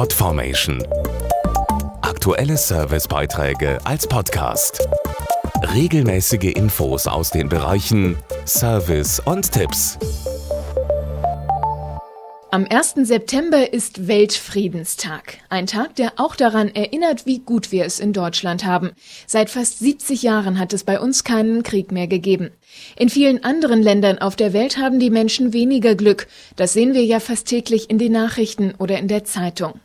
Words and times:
Podformation. 0.00 0.82
Aktuelle 2.00 2.56
Servicebeiträge 2.56 3.78
als 3.84 4.06
Podcast. 4.06 4.88
Regelmäßige 5.74 6.54
Infos 6.54 7.06
aus 7.06 7.28
den 7.28 7.50
Bereichen 7.50 8.16
Service 8.46 9.20
und 9.20 9.52
Tipps. 9.52 9.98
Am 12.50 12.66
1. 12.66 12.94
September 13.02 13.74
ist 13.74 14.08
Weltfriedenstag. 14.08 15.36
Ein 15.50 15.66
Tag, 15.66 15.96
der 15.96 16.14
auch 16.16 16.34
daran 16.34 16.74
erinnert, 16.74 17.26
wie 17.26 17.40
gut 17.40 17.70
wir 17.70 17.84
es 17.84 18.00
in 18.00 18.14
Deutschland 18.14 18.64
haben. 18.64 18.92
Seit 19.26 19.50
fast 19.50 19.80
70 19.80 20.22
Jahren 20.22 20.58
hat 20.58 20.72
es 20.72 20.84
bei 20.84 20.98
uns 20.98 21.24
keinen 21.24 21.62
Krieg 21.62 21.92
mehr 21.92 22.06
gegeben. 22.06 22.52
In 22.96 23.10
vielen 23.10 23.44
anderen 23.44 23.82
Ländern 23.82 24.16
auf 24.18 24.34
der 24.34 24.54
Welt 24.54 24.78
haben 24.78 24.98
die 24.98 25.10
Menschen 25.10 25.52
weniger 25.52 25.94
Glück. 25.94 26.26
Das 26.56 26.72
sehen 26.72 26.94
wir 26.94 27.04
ja 27.04 27.20
fast 27.20 27.46
täglich 27.46 27.90
in 27.90 27.98
den 27.98 28.12
Nachrichten 28.12 28.72
oder 28.78 28.98
in 28.98 29.06
der 29.06 29.24
Zeitung. 29.24 29.78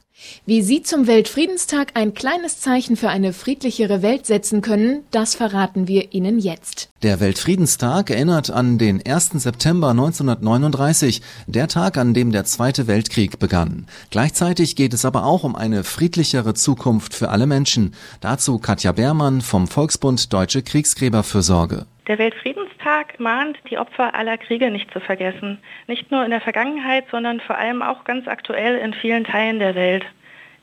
Wie 0.45 0.61
Sie 0.61 0.81
zum 0.81 1.07
Weltfriedenstag 1.07 1.91
ein 1.95 2.13
kleines 2.13 2.59
Zeichen 2.59 2.95
für 2.95 3.09
eine 3.09 3.33
friedlichere 3.33 4.01
Welt 4.01 4.25
setzen 4.25 4.61
können, 4.61 5.03
das 5.11 5.35
verraten 5.35 5.87
wir 5.87 6.13
Ihnen 6.13 6.39
jetzt. 6.39 6.89
Der 7.03 7.19
Weltfriedenstag 7.19 8.09
erinnert 8.09 8.49
an 8.49 8.77
den 8.77 9.05
1. 9.05 9.31
September 9.35 9.89
1939, 9.89 11.21
der 11.47 11.67
Tag, 11.67 11.97
an 11.97 12.13
dem 12.13 12.31
der 12.31 12.45
Zweite 12.45 12.87
Weltkrieg 12.87 13.39
begann. 13.39 13.87
Gleichzeitig 14.09 14.75
geht 14.75 14.93
es 14.93 15.03
aber 15.03 15.25
auch 15.25 15.43
um 15.43 15.55
eine 15.55 15.83
friedlichere 15.83 16.53
Zukunft 16.53 17.13
für 17.13 17.29
alle 17.29 17.47
Menschen. 17.47 17.93
Dazu 18.21 18.59
Katja 18.59 18.91
Beermann 18.91 19.41
vom 19.41 19.67
Volksbund 19.67 20.31
Deutsche 20.31 20.61
Kriegsgräberfürsorge. 20.61 21.85
Der 22.07 22.19
Weltfriedenstag 22.19 23.19
mahnt, 23.19 23.57
die 23.69 23.79
Opfer 23.79 24.13
aller 24.13 24.37
Kriege 24.37 24.69
nicht 24.69 24.91
zu 24.91 24.99
vergessen. 24.99 25.57
Nicht 25.87 26.11
nur 26.11 26.23
in 26.23 26.29
der 26.29 26.41
Vergangenheit, 26.41 27.05
sondern 27.09 27.39
vor 27.39 27.57
allem 27.57 27.81
auch 27.81 28.03
ganz 28.03 28.27
aktuell 28.27 28.77
in 28.77 28.93
vielen 28.93 29.23
Teilen 29.23 29.57
der 29.57 29.73
Welt. 29.73 30.05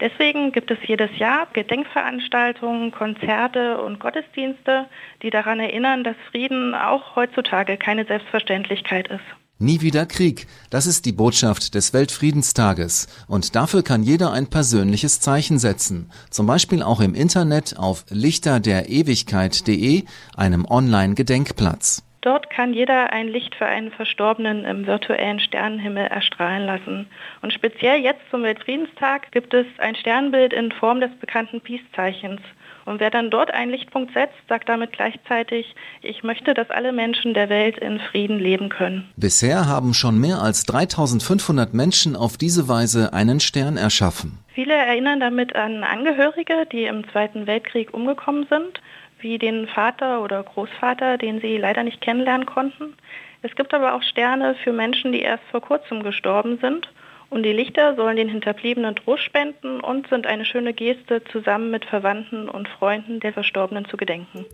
Deswegen 0.00 0.52
gibt 0.52 0.70
es 0.70 0.78
jedes 0.86 1.16
Jahr 1.18 1.48
Gedenkveranstaltungen, 1.52 2.92
Konzerte 2.92 3.80
und 3.80 3.98
Gottesdienste, 3.98 4.86
die 5.22 5.30
daran 5.30 5.60
erinnern, 5.60 6.04
dass 6.04 6.16
Frieden 6.30 6.74
auch 6.74 7.16
heutzutage 7.16 7.76
keine 7.76 8.04
Selbstverständlichkeit 8.04 9.08
ist. 9.08 9.41
Nie 9.62 9.80
wieder 9.80 10.06
Krieg, 10.06 10.48
das 10.70 10.86
ist 10.86 11.04
die 11.04 11.12
Botschaft 11.12 11.76
des 11.76 11.92
Weltfriedenstages. 11.92 13.06
Und 13.28 13.54
dafür 13.54 13.84
kann 13.84 14.02
jeder 14.02 14.32
ein 14.32 14.48
persönliches 14.48 15.20
Zeichen 15.20 15.60
setzen. 15.60 16.10
Zum 16.30 16.46
Beispiel 16.48 16.82
auch 16.82 17.00
im 17.00 17.14
Internet 17.14 17.78
auf 17.78 18.04
lichterderewigkeit.de, 18.08 20.02
einem 20.34 20.64
Online-Gedenkplatz. 20.64 22.02
Dort 22.22 22.50
kann 22.50 22.72
jeder 22.72 23.12
ein 23.12 23.26
Licht 23.26 23.56
für 23.56 23.66
einen 23.66 23.90
Verstorbenen 23.90 24.64
im 24.64 24.86
virtuellen 24.86 25.40
Sternenhimmel 25.40 26.06
erstrahlen 26.06 26.66
lassen. 26.66 27.08
Und 27.42 27.52
speziell 27.52 28.00
jetzt 28.00 28.22
zum 28.30 28.44
Weltfriedenstag 28.44 29.32
gibt 29.32 29.52
es 29.52 29.66
ein 29.78 29.96
Sternbild 29.96 30.52
in 30.52 30.70
Form 30.70 31.00
des 31.00 31.10
bekannten 31.18 31.60
Peace-Zeichens. 31.60 32.40
Und 32.84 33.00
wer 33.00 33.10
dann 33.10 33.30
dort 33.30 33.52
einen 33.52 33.72
Lichtpunkt 33.72 34.12
setzt, 34.14 34.36
sagt 34.48 34.68
damit 34.68 34.92
gleichzeitig, 34.92 35.74
ich 36.00 36.22
möchte, 36.22 36.54
dass 36.54 36.70
alle 36.70 36.92
Menschen 36.92 37.34
der 37.34 37.48
Welt 37.48 37.78
in 37.78 37.98
Frieden 37.98 38.38
leben 38.38 38.68
können. 38.68 39.10
Bisher 39.16 39.66
haben 39.66 39.92
schon 39.92 40.20
mehr 40.20 40.40
als 40.40 40.64
3500 40.64 41.74
Menschen 41.74 42.14
auf 42.14 42.36
diese 42.36 42.68
Weise 42.68 43.12
einen 43.12 43.40
Stern 43.40 43.76
erschaffen. 43.76 44.38
Viele 44.54 44.74
erinnern 44.74 45.18
damit 45.18 45.56
an 45.56 45.82
Angehörige, 45.82 46.66
die 46.70 46.84
im 46.84 47.08
Zweiten 47.10 47.46
Weltkrieg 47.46 47.94
umgekommen 47.94 48.46
sind, 48.48 48.80
wie 49.22 49.38
den 49.38 49.66
Vater 49.66 50.22
oder 50.22 50.42
Großvater, 50.42 51.16
den 51.16 51.40
sie 51.40 51.56
leider 51.56 51.82
nicht 51.82 52.00
kennenlernen 52.00 52.46
konnten. 52.46 52.94
Es 53.42 53.54
gibt 53.56 53.72
aber 53.74 53.94
auch 53.94 54.02
Sterne 54.02 54.54
für 54.62 54.72
Menschen, 54.72 55.12
die 55.12 55.22
erst 55.22 55.44
vor 55.50 55.60
kurzem 55.60 56.02
gestorben 56.02 56.58
sind 56.60 56.88
und 57.32 57.44
die 57.44 57.52
Lichter 57.52 57.96
sollen 57.96 58.16
den 58.16 58.28
Hinterbliebenen 58.28 58.94
Trost 58.94 59.22
spenden 59.22 59.80
und 59.80 60.06
sind 60.08 60.26
eine 60.26 60.44
schöne 60.44 60.74
Geste, 60.74 61.24
zusammen 61.32 61.70
mit 61.70 61.86
Verwandten 61.86 62.46
und 62.48 62.68
Freunden 62.68 63.20
der 63.20 63.32
Verstorbenen 63.32 63.86
zu 63.86 63.96
gedenken. 63.96 64.44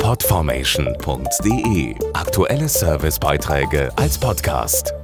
Podformation.de 0.00 1.94
Aktuelle 2.14 2.68
Servicebeiträge 2.68 3.90
als 3.96 4.18
Podcast. 4.18 4.94